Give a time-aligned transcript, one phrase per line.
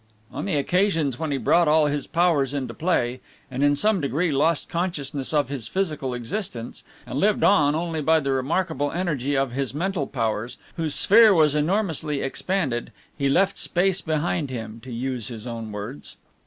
[0.31, 4.31] On the occasions when he brought all his powers into play, and in some degree
[4.31, 9.51] lost consciousness of his physical existence, and lived on only by the remarkable energy of
[9.51, 15.27] his mental powers, whose sphere was enormously expanded, he left space behind him, to use
[15.27, 16.15] his own words.